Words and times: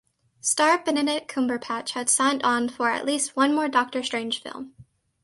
Star 0.39 0.79
Benedict 0.83 1.27
Cumberbatch 1.29 1.91
had 1.91 2.09
signed 2.09 2.41
on 2.41 2.69
for 2.69 2.89
at 2.89 3.05
least 3.05 3.35
one 3.35 3.53
more 3.53 3.67
Doctor 3.67 4.01
Strange 4.01 4.41
film. 4.41 4.73